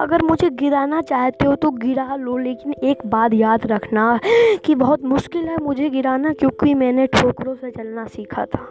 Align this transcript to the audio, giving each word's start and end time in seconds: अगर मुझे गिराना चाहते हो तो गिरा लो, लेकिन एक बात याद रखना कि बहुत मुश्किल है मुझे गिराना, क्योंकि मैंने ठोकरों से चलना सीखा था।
अगर 0.00 0.22
मुझे 0.22 0.50
गिराना 0.50 1.00
चाहते 1.00 1.46
हो 1.46 1.54
तो 1.54 1.70
गिरा 1.70 2.16
लो, 2.16 2.36
लेकिन 2.36 2.72
एक 2.72 3.06
बात 3.06 3.34
याद 3.34 3.66
रखना 3.66 4.18
कि 4.64 4.74
बहुत 4.74 5.04
मुश्किल 5.04 5.48
है 5.48 5.56
मुझे 5.62 5.90
गिराना, 5.90 6.32
क्योंकि 6.32 6.74
मैंने 6.74 7.06
ठोकरों 7.06 7.54
से 7.54 7.70
चलना 7.70 8.04
सीखा 8.06 8.44
था। 8.44 8.66